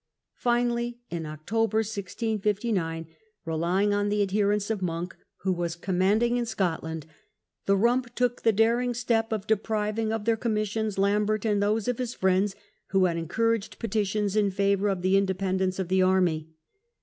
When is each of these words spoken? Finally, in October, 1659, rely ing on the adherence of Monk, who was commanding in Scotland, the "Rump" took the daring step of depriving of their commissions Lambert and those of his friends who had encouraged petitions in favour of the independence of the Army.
Finally, 0.39 0.99
in 1.11 1.27
October, 1.27 1.77
1659, 1.77 3.05
rely 3.45 3.83
ing 3.83 3.93
on 3.93 4.09
the 4.09 4.23
adherence 4.23 4.71
of 4.71 4.81
Monk, 4.81 5.15
who 5.41 5.53
was 5.53 5.75
commanding 5.75 6.37
in 6.37 6.45
Scotland, 6.47 7.05
the 7.67 7.77
"Rump" 7.77 8.15
took 8.15 8.41
the 8.41 8.51
daring 8.51 8.95
step 8.95 9.31
of 9.31 9.45
depriving 9.45 10.11
of 10.11 10.25
their 10.25 10.35
commissions 10.37 10.97
Lambert 10.97 11.45
and 11.45 11.61
those 11.61 11.87
of 11.87 11.99
his 11.99 12.15
friends 12.15 12.55
who 12.87 13.05
had 13.05 13.15
encouraged 13.15 13.77
petitions 13.77 14.35
in 14.35 14.49
favour 14.49 14.87
of 14.87 15.03
the 15.03 15.15
independence 15.17 15.77
of 15.77 15.87
the 15.87 16.01
Army. 16.01 16.49